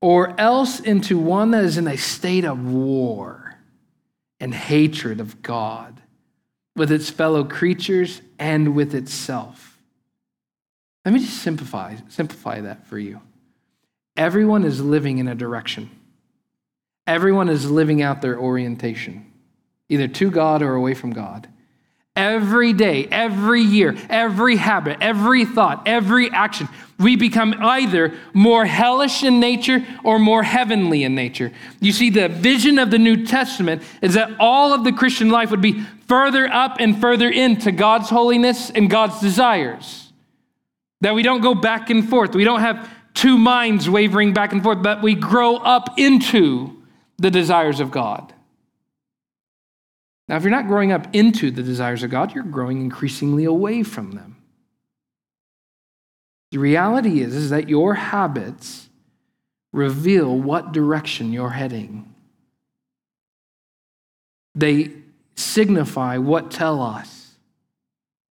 [0.00, 3.58] or else into one that is in a state of war
[4.38, 6.00] and hatred of God
[6.76, 9.78] with its fellow creatures and with itself.
[11.04, 13.20] Let me just simplify, simplify that for you.
[14.16, 15.90] Everyone is living in a direction.
[17.06, 19.30] Everyone is living out their orientation,
[19.88, 21.48] either to God or away from God.
[22.16, 29.24] Every day, every year, every habit, every thought, every action, we become either more hellish
[29.24, 31.52] in nature or more heavenly in nature.
[31.80, 35.50] You see, the vision of the New Testament is that all of the Christian life
[35.50, 40.12] would be further up and further into God's holiness and God's desires.
[41.00, 42.36] That we don't go back and forth.
[42.36, 46.80] We don't have two minds wavering back and forth, but we grow up into
[47.18, 48.33] the desires of God.
[50.28, 53.82] Now, if you're not growing up into the desires of God, you're growing increasingly away
[53.82, 54.36] from them.
[56.50, 58.88] The reality is, is that your habits
[59.72, 62.14] reveal what direction you're heading.
[64.54, 64.92] They
[65.34, 67.32] signify what telos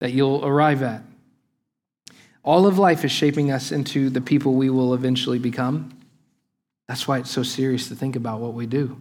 [0.01, 1.03] that you'll arrive at.
[2.45, 5.91] All of life is shaping us into the people we will eventually become.
[6.89, 9.01] That's why it's so serious to think about what we do.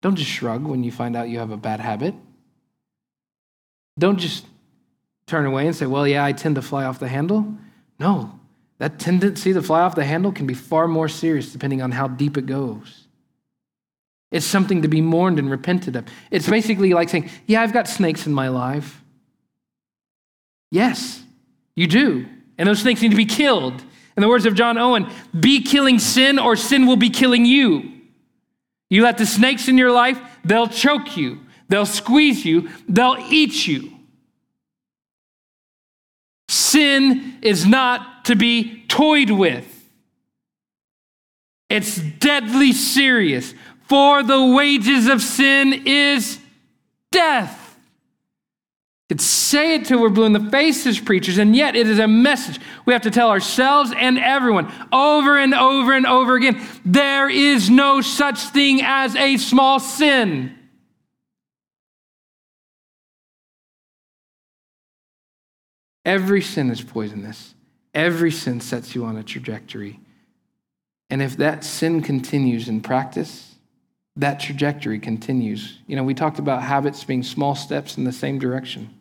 [0.00, 2.14] Don't just shrug when you find out you have a bad habit.
[3.98, 4.46] Don't just
[5.26, 7.54] turn away and say, Well, yeah, I tend to fly off the handle.
[7.98, 8.38] No,
[8.78, 12.08] that tendency to fly off the handle can be far more serious depending on how
[12.08, 13.06] deep it goes.
[14.30, 16.04] It's something to be mourned and repented of.
[16.30, 19.02] It's basically like saying, Yeah, I've got snakes in my life.
[20.70, 21.22] Yes,
[21.74, 22.26] you do.
[22.56, 23.82] And those snakes need to be killed.
[24.16, 25.08] In the words of John Owen,
[25.38, 27.97] be killing sin or sin will be killing you.
[28.90, 33.66] You let the snakes in your life, they'll choke you, they'll squeeze you, they'll eat
[33.66, 33.92] you.
[36.48, 39.74] Sin is not to be toyed with.
[41.68, 43.54] It's deadly serious.
[43.82, 46.38] For the wages of sin is
[47.10, 47.67] death
[49.08, 51.98] could say it till we're blue in the face as preachers, and yet it is
[51.98, 56.62] a message we have to tell ourselves and everyone over and over and over again.
[56.84, 60.54] There is no such thing as a small sin.
[66.04, 67.54] Every sin is poisonous.
[67.94, 70.00] Every sin sets you on a trajectory.
[71.08, 73.54] And if that sin continues in practice,
[74.16, 75.78] that trajectory continues.
[75.86, 78.94] You know, we talked about habits being small steps in the same direction.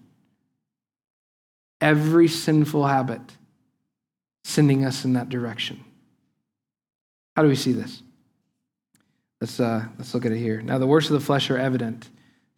[1.82, 3.22] Every sinful habit
[4.44, 5.84] sending us in that direction.
[7.36, 8.02] How do we see this?
[9.42, 10.62] Let's, uh, let's look at it here.
[10.62, 12.10] Now, the works of the flesh are evident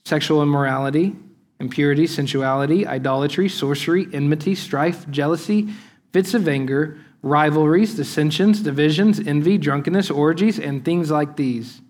[0.05, 1.15] sexual immorality,
[1.59, 5.69] impurity, sensuality, idolatry, sorcery, enmity, strife, jealousy,
[6.13, 11.81] fits of anger, rivalries, dissensions, divisions, envy, drunkenness, orgies, and things like these.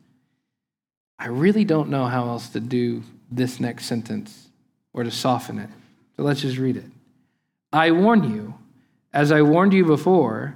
[1.19, 4.47] I really don't know how else to do this next sentence
[4.93, 5.69] or to soften it.
[6.17, 6.85] So let's just read it.
[7.71, 8.55] I warn you,
[9.13, 10.55] as I warned you before,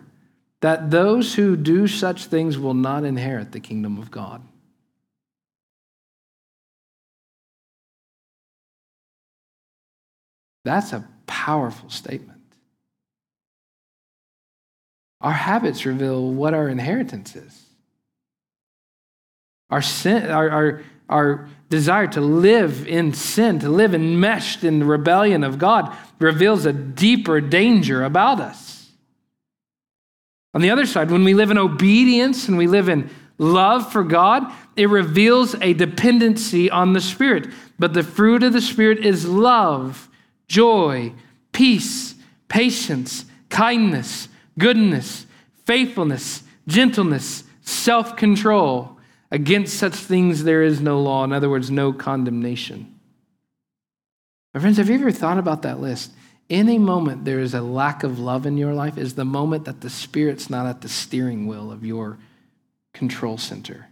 [0.62, 4.42] that those who do such things will not inherit the kingdom of God.
[10.64, 12.40] That's a powerful statement.
[15.20, 17.66] Our habits reveal what our inheritance is.
[19.70, 24.86] Our, sin, our, our, our desire to live in sin, to live enmeshed in the
[24.86, 28.92] rebellion of God, reveals a deeper danger about us.
[30.54, 34.04] On the other side, when we live in obedience and we live in love for
[34.04, 37.48] God, it reveals a dependency on the Spirit.
[37.80, 40.10] But the fruit of the Spirit is love,
[40.48, 41.14] joy,
[41.52, 42.16] peace,
[42.48, 45.26] patience, kindness, goodness,
[45.66, 48.93] faithfulness, gentleness, self control.
[49.34, 51.26] Against such things there is no law.
[51.26, 52.98] In other words, no condemnation.
[54.54, 56.12] My friends, have you ever thought about that list?
[56.50, 59.82] any moment there is a lack of love in your life is the moment that
[59.82, 62.20] the Spirit's not at the steering wheel of your
[62.94, 63.88] control center.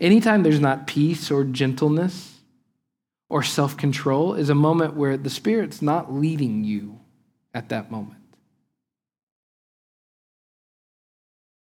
[0.00, 2.40] Anytime there's not peace or gentleness
[3.28, 6.98] or self control is a moment where the Spirit's not leading you
[7.54, 8.19] at that moment.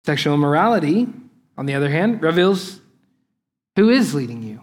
[0.06, 1.08] Sexual immorality,
[1.58, 2.80] on the other hand, reveals
[3.76, 4.62] who is leading you.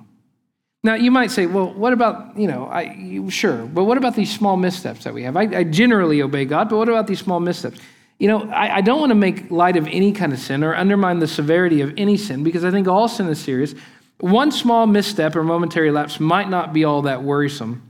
[0.85, 4.15] Now, you might say, well, what about, you know, I, you, sure, but what about
[4.15, 5.37] these small missteps that we have?
[5.37, 7.81] I, I, generally obey God, but what about these small missteps?
[8.19, 10.75] You know, I, I don't want to make light of any kind of sin or
[10.75, 13.75] undermine the severity of any sin because I think all sin is serious.
[14.21, 17.83] One small misstep or momentary lapse might not be all that worrisome.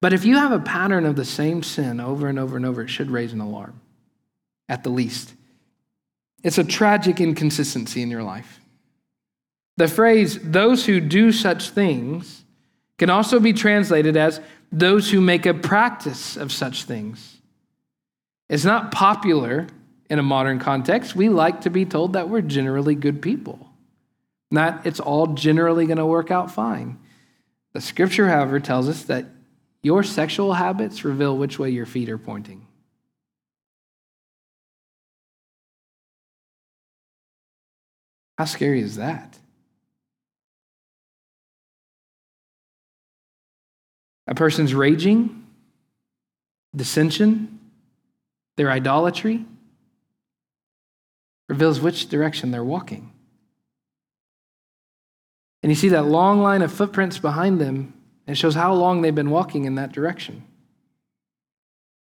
[0.00, 2.82] But if you have a pattern of the same sin over and over and over,
[2.82, 3.80] it should raise an alarm,
[4.68, 5.33] at the least.
[6.44, 8.60] It's a tragic inconsistency in your life.
[9.78, 12.44] The phrase, those who do such things,
[12.98, 17.38] can also be translated as those who make a practice of such things.
[18.48, 19.66] It's not popular
[20.10, 21.16] in a modern context.
[21.16, 23.70] We like to be told that we're generally good people,
[24.50, 26.98] not it's all generally going to work out fine.
[27.72, 29.26] The scripture, however, tells us that
[29.82, 32.66] your sexual habits reveal which way your feet are pointing.
[38.38, 39.38] How scary is that?
[44.26, 45.46] A person's raging,
[46.74, 47.60] dissension,
[48.56, 49.44] their idolatry
[51.48, 53.12] reveals which direction they're walking.
[55.62, 57.94] And you see that long line of footprints behind them,
[58.26, 60.44] and it shows how long they've been walking in that direction.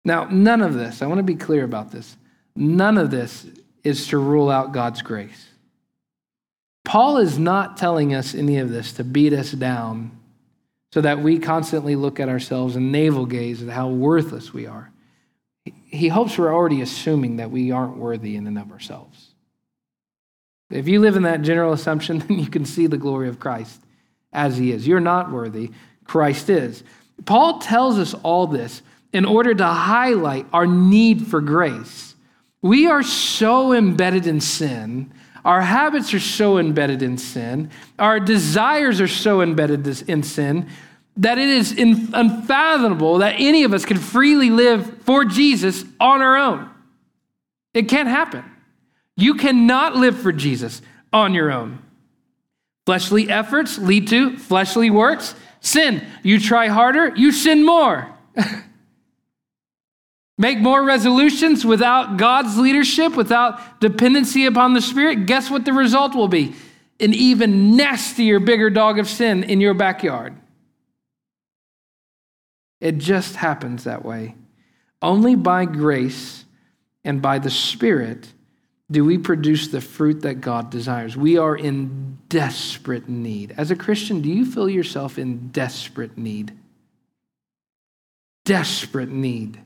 [0.04, 2.16] Now, none of this, I want to be clear about this,
[2.56, 3.46] none of this
[3.84, 5.51] is to rule out God's grace.
[6.84, 10.18] Paul is not telling us any of this to beat us down
[10.92, 14.90] so that we constantly look at ourselves and navel gaze at how worthless we are.
[15.64, 19.28] He hopes we're already assuming that we aren't worthy in and of ourselves.
[20.70, 23.80] If you live in that general assumption, then you can see the glory of Christ
[24.32, 24.86] as he is.
[24.86, 25.70] You're not worthy,
[26.04, 26.82] Christ is.
[27.24, 32.14] Paul tells us all this in order to highlight our need for grace.
[32.62, 35.12] We are so embedded in sin
[35.44, 40.68] our habits are so embedded in sin, our desires are so embedded in sin,
[41.16, 46.36] that it is unfathomable that any of us can freely live for Jesus on our
[46.36, 46.70] own.
[47.74, 48.44] It can't happen.
[49.16, 50.80] You cannot live for Jesus
[51.12, 51.80] on your own.
[52.86, 56.04] Fleshly efforts lead to fleshly works, sin.
[56.22, 58.08] You try harder, you sin more.
[60.38, 66.14] make more resolutions without God's leadership, without dependency upon the Spirit, guess what the result
[66.14, 66.54] will be?
[67.00, 70.34] An even nastier, bigger dog of sin in your backyard.
[72.80, 74.34] It just happens that way.
[75.00, 76.44] Only by grace
[77.04, 78.32] and by the Spirit
[78.90, 81.16] do we produce the fruit that God desires.
[81.16, 83.54] We are in desperate need.
[83.56, 86.52] As a Christian, do you feel yourself in desperate need?
[88.44, 89.60] Desperate need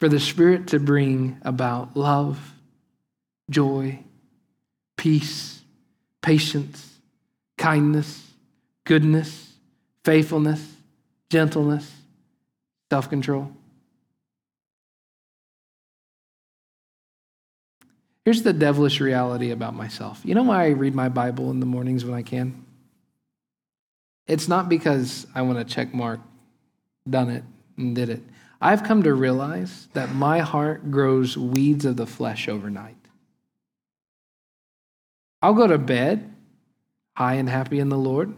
[0.00, 2.52] for the Spirit to bring about love,
[3.50, 3.98] joy,
[4.96, 5.60] peace,
[6.22, 6.98] patience,
[7.56, 8.30] kindness,
[8.84, 9.54] goodness,
[10.04, 10.74] faithfulness,
[11.30, 11.90] gentleness,
[12.90, 13.52] self control.
[18.24, 20.20] Here's the devilish reality about myself.
[20.24, 22.64] You know why I read my Bible in the mornings when I can?
[24.26, 26.18] It's not because I want to check mark,
[27.08, 27.44] done it,
[27.76, 28.22] and did it.
[28.60, 32.96] I've come to realize that my heart grows weeds of the flesh overnight.
[35.42, 36.34] I'll go to bed
[37.16, 38.34] high and happy in the Lord.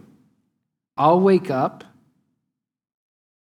[0.97, 1.83] I'll wake up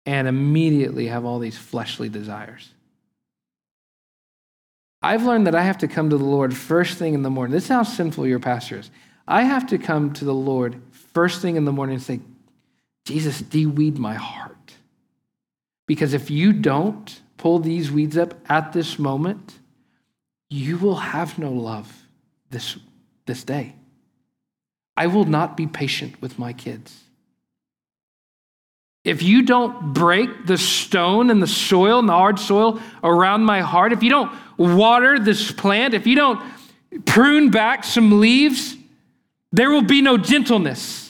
[0.06, 2.70] and immediately have all these fleshly desires.
[5.02, 7.52] I've learned that I have to come to the Lord first thing in the morning.
[7.52, 8.90] This is how sinful your pastor is.
[9.28, 12.20] I have to come to the Lord first thing in the morning and say,
[13.06, 14.56] Jesus, de-weed my heart.
[15.86, 19.60] Because if you don't pull these weeds up at this moment,
[20.50, 21.92] you will have no love
[22.50, 22.78] this,
[23.26, 23.76] this day.
[24.96, 27.04] I will not be patient with my kids.
[29.04, 33.60] If you don't break the stone and the soil and the hard soil around my
[33.60, 36.42] heart, if you don't water this plant, if you don't
[37.06, 38.78] prune back some leaves,
[39.52, 41.03] there will be no gentleness.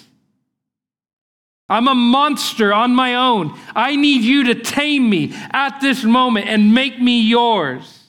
[1.70, 3.58] I'm a monster on my own.
[3.76, 8.00] I need you to tame me at this moment and make me yours.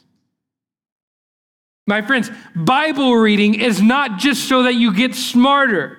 [1.86, 5.98] My friends, Bible reading is not just so that you get smarter.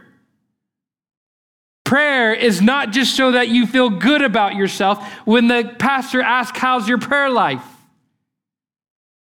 [1.84, 6.58] Prayer is not just so that you feel good about yourself when the pastor asks,
[6.58, 7.64] How's your prayer life?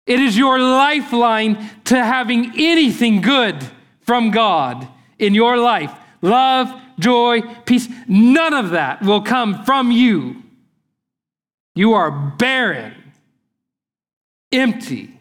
[0.06, 3.58] It is your lifeline to having anything good
[4.02, 7.88] from God in your life love, joy, peace.
[8.08, 10.42] None of that will come from you.
[11.76, 12.94] You are barren,
[14.52, 15.18] empty,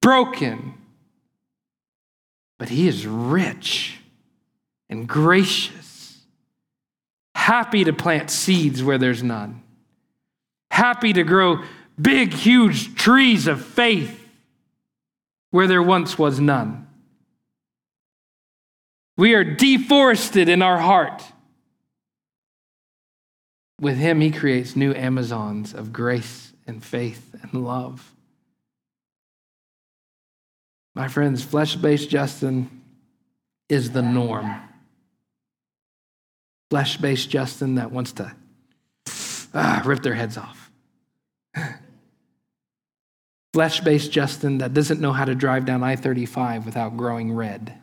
[0.00, 0.74] broken.
[2.58, 3.98] But He is rich
[4.88, 5.80] and gracious
[7.34, 9.62] happy to plant seeds where there's none,
[10.70, 11.62] happy to grow
[12.00, 14.28] big, huge trees of faith
[15.50, 16.86] where there once was none.
[19.20, 21.22] We are deforested in our heart.
[23.78, 28.14] With Him, He creates new Amazons of grace and faith and love.
[30.94, 32.80] My friends, flesh based Justin
[33.68, 34.58] is the norm
[36.70, 38.34] flesh based Justin that wants to
[39.52, 40.70] ah, rip their heads off.
[43.52, 47.79] flesh based Justin that doesn't know how to drive down I 35 without growing red.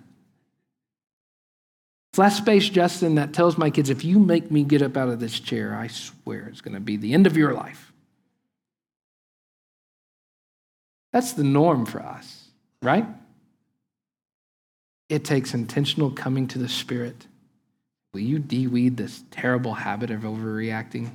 [2.17, 5.19] Flesh space, Justin that tells my kids, if you make me get up out of
[5.19, 7.93] this chair, I swear it's going to be the end of your life.
[11.13, 12.45] That's the norm for us,
[12.81, 13.05] right?
[15.09, 17.27] It takes intentional coming to the Spirit
[18.15, 21.11] Will you de-weed this terrible habit of overreacting?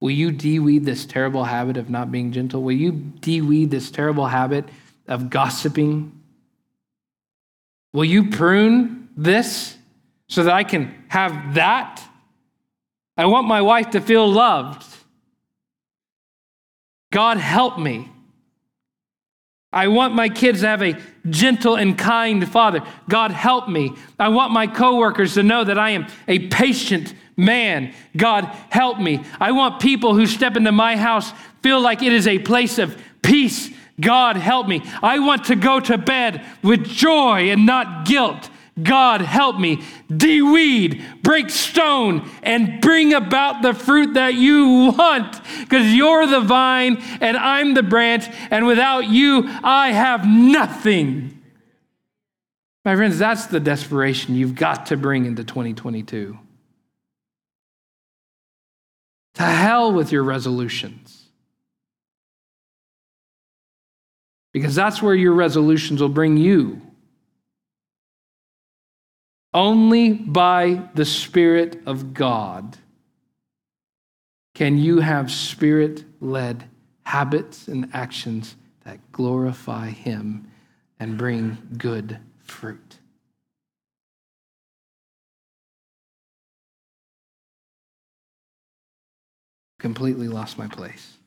[0.00, 2.64] Will you de-weed this terrible habit of not being gentle?
[2.64, 4.64] Will you de-weed this terrible habit
[5.06, 6.20] of gossiping?
[7.92, 9.78] Will you prune this
[10.32, 12.02] so that I can have that?
[13.18, 14.82] I want my wife to feel loved.
[17.12, 18.10] God help me.
[19.70, 22.82] I want my kids to have a gentle and kind father.
[23.10, 23.92] God help me.
[24.18, 27.92] I want my coworkers to know that I am a patient man.
[28.16, 29.22] God help me.
[29.38, 31.30] I want people who step into my house
[31.62, 33.68] feel like it is a place of peace.
[34.00, 34.82] God help me.
[35.02, 38.48] I want to go to bed with joy and not guilt.
[38.80, 39.82] God help me,
[40.14, 45.40] de-weed, break stone, and bring about the fruit that you want.
[45.60, 51.42] Because you're the vine and I'm the branch, and without you, I have nothing.
[52.84, 56.38] My friends, that's the desperation you've got to bring into 2022.
[59.34, 61.26] To hell with your resolutions.
[64.52, 66.82] Because that's where your resolutions will bring you.
[69.54, 72.78] Only by the Spirit of God
[74.54, 76.68] can you have spirit led
[77.04, 80.50] habits and actions that glorify Him
[80.98, 82.98] and bring good fruit.
[89.78, 91.18] Completely lost my place.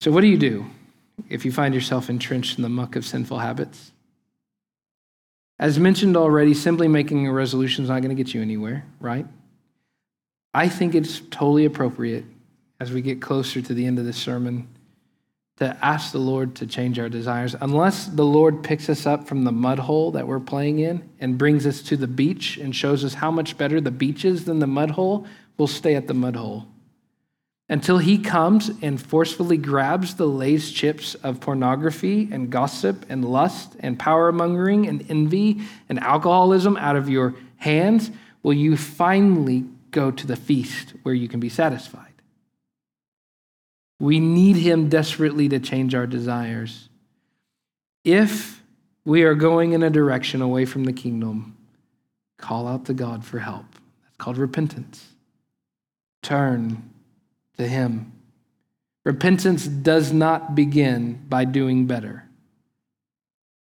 [0.00, 0.66] So, what do you do?
[1.28, 3.92] If you find yourself entrenched in the muck of sinful habits.
[5.58, 9.26] As mentioned already, simply making a resolution is not going to get you anywhere, right?
[10.52, 12.24] I think it's totally appropriate
[12.80, 14.68] as we get closer to the end of this sermon
[15.58, 17.54] to ask the Lord to change our desires.
[17.60, 21.38] Unless the Lord picks us up from the mud hole that we're playing in and
[21.38, 24.58] brings us to the beach and shows us how much better the beach is than
[24.58, 26.66] the mud hole, we'll stay at the mud hole.
[27.68, 33.74] Until he comes and forcefully grabs the Lay's chips of pornography and gossip and lust
[33.80, 38.10] and power mongering and envy and alcoholism out of your hands,
[38.42, 42.12] will you finally go to the feast where you can be satisfied?
[43.98, 46.90] We need him desperately to change our desires.
[48.04, 48.62] If
[49.06, 51.56] we are going in a direction away from the kingdom,
[52.36, 53.64] call out to God for help.
[54.02, 55.06] That's called repentance.
[56.22, 56.90] Turn
[57.56, 58.12] to him.
[59.04, 62.24] Repentance does not begin by doing better.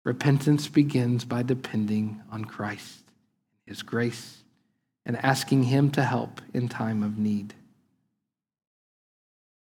[0.03, 3.01] Repentance begins by depending on Christ,
[3.65, 4.37] His grace,
[5.05, 7.53] and asking Him to help in time of need.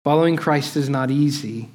[0.04, 1.68] Following Christ is not easy.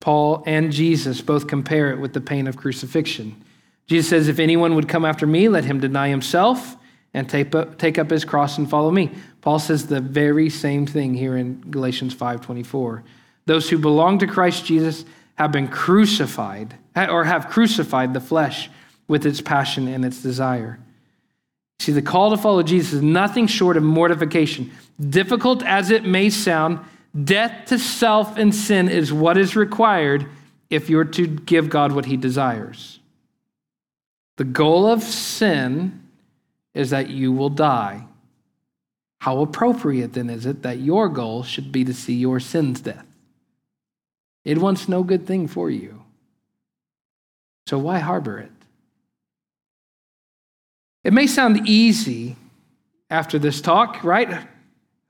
[0.00, 3.42] Paul and Jesus both compare it with the pain of crucifixion.
[3.86, 6.76] Jesus says, If anyone would come after me, let him deny himself
[7.14, 9.10] and take up, his cross and follow me.
[9.46, 13.04] Paul says the very same thing here in Galatians 5:24.
[13.44, 15.04] Those who belong to Christ Jesus
[15.36, 18.68] have been crucified or have crucified the flesh
[19.06, 20.80] with its passion and its desire.
[21.78, 24.72] See, the call to follow Jesus is nothing short of mortification.
[24.98, 26.80] Difficult as it may sound,
[27.14, 30.26] Death to self and sin is what is required
[30.70, 32.98] if you're to give God what he desires.
[34.38, 36.02] The goal of sin
[36.74, 38.06] is that you will die.
[39.20, 43.06] How appropriate then is it that your goal should be to see your sin's death?
[44.44, 46.04] It wants no good thing for you.
[47.66, 48.52] So why harbor it?
[51.02, 52.36] It may sound easy
[53.10, 54.46] after this talk, right?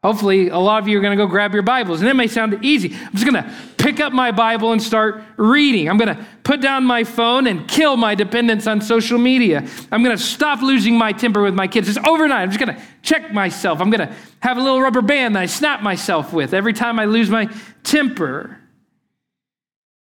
[0.06, 2.28] Hopefully, a lot of you are going to go grab your Bibles, and it may
[2.28, 2.94] sound easy.
[2.94, 5.88] I'm just going to pick up my Bible and start reading.
[5.88, 9.66] I'm going to put down my phone and kill my dependence on social media.
[9.90, 11.88] I'm going to stop losing my temper with my kids.
[11.88, 13.80] Just overnight, I'm just going to check myself.
[13.80, 17.00] I'm going to have a little rubber band that I snap myself with every time
[17.00, 17.52] I lose my
[17.82, 18.60] temper.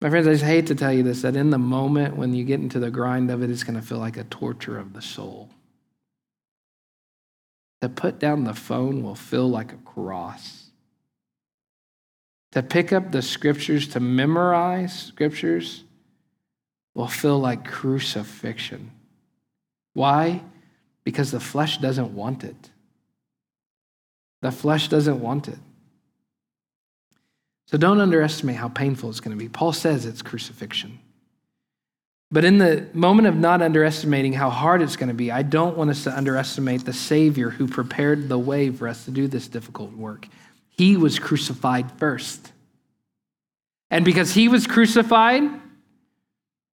[0.02, 2.44] My friends, I just hate to tell you this that in the moment when you
[2.44, 5.00] get into the grind of it, it's going to feel like a torture of the
[5.00, 5.48] soul.
[7.80, 10.70] To put down the phone will feel like a cross.
[12.52, 15.84] To pick up the scriptures, to memorize scriptures,
[16.94, 18.92] will feel like crucifixion.
[19.92, 20.42] Why?
[21.02, 22.70] Because the flesh doesn't want it.
[24.40, 25.58] The flesh doesn't want it.
[27.66, 29.48] So don't underestimate how painful it's going to be.
[29.48, 31.00] Paul says it's crucifixion.
[32.34, 35.76] But in the moment of not underestimating how hard it's going to be, I don't
[35.76, 39.46] want us to underestimate the Savior who prepared the way for us to do this
[39.46, 40.26] difficult work.
[40.70, 42.50] He was crucified first.
[43.88, 45.44] And because he was crucified,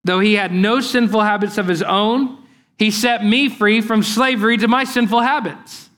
[0.04, 2.44] though he had no sinful habits of his own,
[2.80, 5.92] he set me free from slavery to my sinful habits.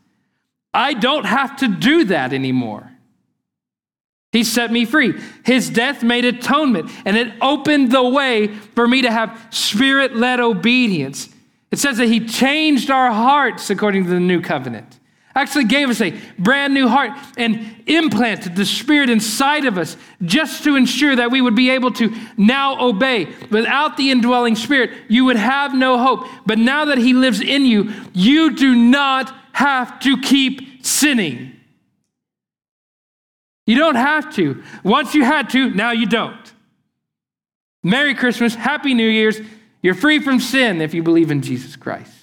[0.74, 2.91] I don't have to do that anymore.
[4.34, 5.14] He set me free.
[5.46, 10.40] His death made atonement, and it opened the way for me to have spirit led
[10.40, 11.30] obedience.
[11.72, 15.00] It says that He changed our hearts according to the new covenant.
[15.36, 20.64] Actually, gave us a brand new heart and implanted the Spirit inside of us just
[20.64, 23.26] to ensure that we would be able to now obey.
[23.50, 26.28] Without the indwelling Spirit, you would have no hope.
[26.46, 31.60] But now that He lives in you, you do not have to keep sinning.
[33.66, 34.64] You don't have to.
[34.84, 36.53] Once you had to, now you don't.
[37.82, 39.39] Merry Christmas, Happy New Year's.
[39.82, 42.14] You're free from sin if you believe in Jesus Christ.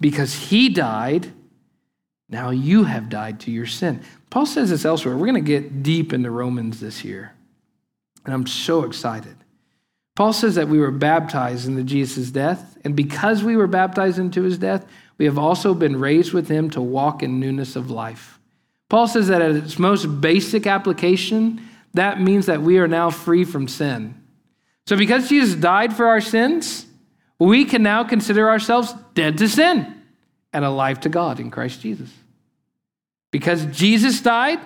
[0.00, 1.32] Because he died,
[2.28, 4.02] now you have died to your sin.
[4.30, 5.16] Paul says this elsewhere.
[5.16, 7.32] We're going to get deep into Romans this year.
[8.24, 9.36] And I'm so excited.
[10.16, 14.42] Paul says that we were baptized into Jesus' death, and because we were baptized into
[14.42, 14.86] his death,
[15.18, 18.38] we have also been raised with him to walk in newness of life.
[18.88, 21.60] Paul says that at its most basic application,
[21.94, 24.20] that means that we are now free from sin.
[24.86, 26.86] So, because Jesus died for our sins,
[27.38, 30.02] we can now consider ourselves dead to sin
[30.52, 32.10] and alive to God in Christ Jesus.
[33.30, 34.60] Because Jesus died,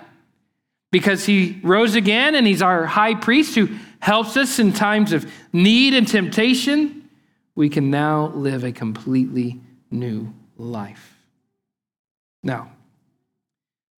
[0.91, 5.31] because he rose again and he's our high priest who helps us in times of
[5.51, 7.09] need and temptation,
[7.55, 9.59] we can now live a completely
[9.91, 11.17] new life.
[12.43, 12.71] Now,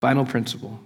[0.00, 0.80] Final principle.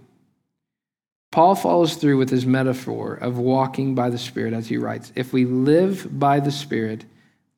[1.31, 5.33] Paul follows through with his metaphor of walking by the Spirit as he writes If
[5.33, 7.05] we live by the Spirit,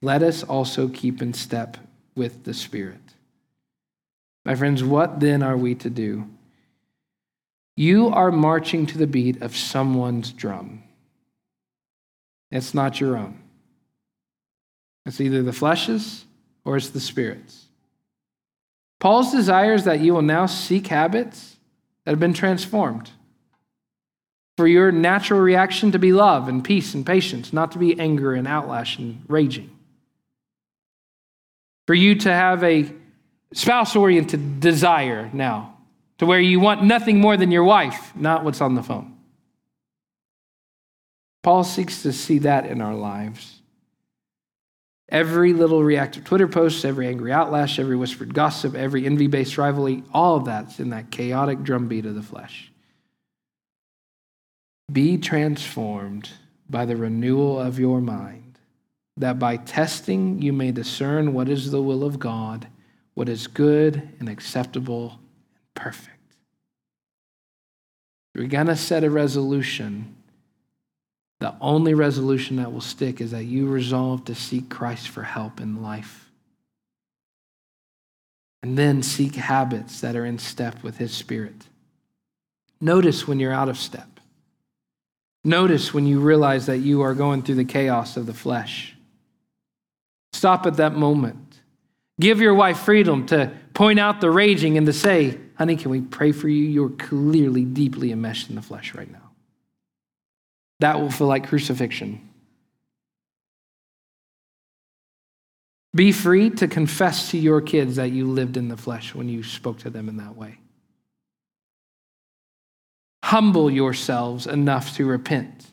[0.00, 1.76] let us also keep in step
[2.14, 3.00] with the Spirit.
[4.44, 6.28] My friends, what then are we to do?
[7.76, 10.82] You are marching to the beat of someone's drum.
[12.50, 13.42] It's not your own.
[15.04, 16.24] It's either the flesh's
[16.64, 17.65] or it's the spirit's.
[18.98, 21.56] Paul's desire is that you will now seek habits
[22.04, 23.10] that have been transformed.
[24.56, 28.32] For your natural reaction to be love and peace and patience, not to be anger
[28.32, 29.70] and outlash and raging.
[31.86, 32.90] For you to have a
[33.52, 35.76] spouse oriented desire now,
[36.18, 39.16] to where you want nothing more than your wife, not what's on the phone.
[41.42, 43.55] Paul seeks to see that in our lives.
[45.08, 50.02] Every little reactive Twitter post, every angry outlash, every whispered gossip, every envy based rivalry,
[50.12, 52.72] all of that's in that chaotic drumbeat of the flesh.
[54.90, 56.30] Be transformed
[56.68, 58.58] by the renewal of your mind,
[59.16, 62.66] that by testing you may discern what is the will of God,
[63.14, 65.20] what is good and acceptable
[65.54, 66.16] and perfect.
[68.34, 70.15] You're going to set a resolution.
[71.40, 75.60] The only resolution that will stick is that you resolve to seek Christ for help
[75.60, 76.30] in life.
[78.62, 81.66] And then seek habits that are in step with His Spirit.
[82.80, 84.08] Notice when you're out of step.
[85.44, 88.96] Notice when you realize that you are going through the chaos of the flesh.
[90.32, 91.60] Stop at that moment.
[92.18, 96.00] Give your wife freedom to point out the raging and to say, honey, can we
[96.00, 96.64] pray for you?
[96.64, 99.25] You're clearly deeply enmeshed in the flesh right now.
[100.80, 102.28] That will feel like crucifixion.
[105.94, 109.42] Be free to confess to your kids that you lived in the flesh when you
[109.42, 110.58] spoke to them in that way
[113.26, 115.66] humble yourselves enough to repent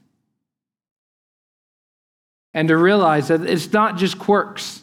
[2.51, 4.82] and to realize that it's not just quirks,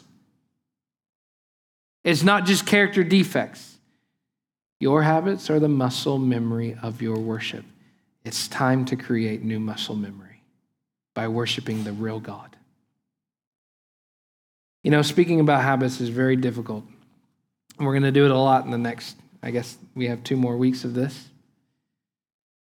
[2.05, 3.77] it's not just character defects.
[4.79, 7.65] Your habits are the muscle memory of your worship.
[8.23, 10.43] It's time to create new muscle memory
[11.13, 12.55] by worshiping the real God.
[14.83, 16.83] You know, speaking about habits is very difficult.
[17.79, 20.37] We're going to do it a lot in the next, I guess we have two
[20.37, 21.29] more weeks of this.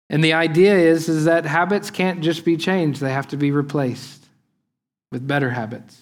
[0.09, 3.51] And the idea is, is that habits can't just be changed, they have to be
[3.51, 4.25] replaced
[5.11, 6.01] with better habits.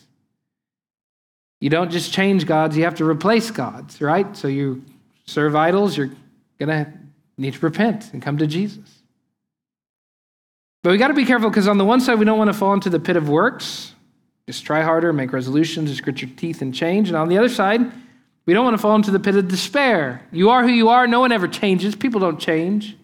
[1.60, 4.36] You don't just change gods, you have to replace gods, right?
[4.36, 4.84] So you
[5.24, 6.10] serve idols, you're
[6.58, 6.92] going to
[7.38, 8.93] need to repent and come to Jesus.
[10.84, 12.54] But we got to be careful because on the one side, we don't want to
[12.54, 13.94] fall into the pit of works,
[14.46, 17.08] just try harder, make resolutions, just grit your teeth and change.
[17.08, 17.90] And on the other side,
[18.44, 20.20] we don't want to fall into the pit of despair.
[20.30, 22.98] You are who you are, no one ever changes, people don't change.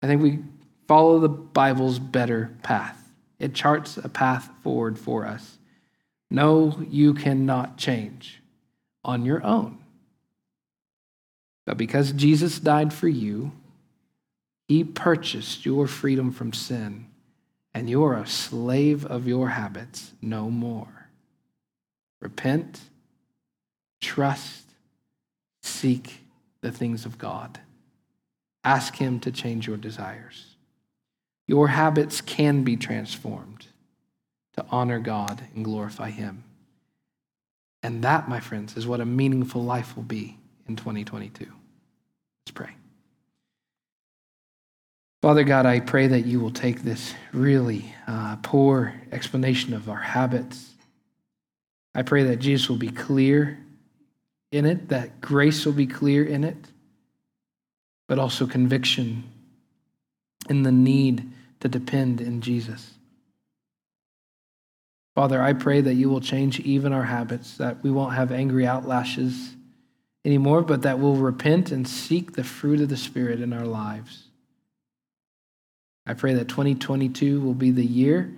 [0.00, 0.38] I think we
[0.86, 3.10] follow the Bible's better path.
[3.40, 5.58] It charts a path forward for us.
[6.30, 8.40] No, you cannot change
[9.04, 9.78] on your own.
[11.66, 13.50] But because Jesus died for you,
[14.68, 17.06] he purchased your freedom from sin,
[17.72, 21.08] and you're a slave of your habits no more.
[22.20, 22.80] Repent,
[24.02, 24.64] trust,
[25.62, 26.20] seek
[26.60, 27.60] the things of God.
[28.62, 30.56] Ask Him to change your desires.
[31.46, 33.68] Your habits can be transformed
[34.54, 36.44] to honor God and glorify Him.
[37.82, 40.36] And that, my friends, is what a meaningful life will be
[40.68, 41.46] in 2022.
[41.46, 42.77] Let's pray.
[45.20, 49.96] Father God, I pray that you will take this really uh, poor explanation of our
[49.96, 50.70] habits.
[51.94, 53.58] I pray that Jesus will be clear
[54.52, 56.56] in it, that grace will be clear in it
[58.08, 59.22] but also conviction
[60.48, 62.94] in the need to depend in Jesus.
[65.14, 68.64] Father, I pray that you will change even our habits, that we won't have angry
[68.64, 69.54] outlashes
[70.24, 74.27] anymore, but that we'll repent and seek the fruit of the Spirit in our lives.
[76.08, 78.34] I pray that 2022 will be the year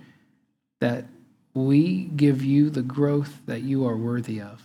[0.81, 1.05] that
[1.53, 4.61] we give you the growth that you are worthy of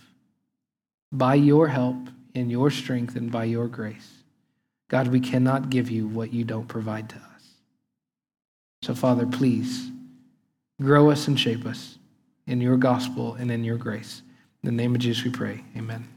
[1.11, 4.23] by your help, and your strength, and by your grace.
[4.89, 7.47] God, we cannot give you what you don't provide to us.
[8.83, 9.89] So, Father, please
[10.81, 11.97] grow us and shape us
[12.45, 14.21] in your gospel and in your grace.
[14.63, 15.63] In the name of Jesus, we pray.
[15.75, 16.16] Amen.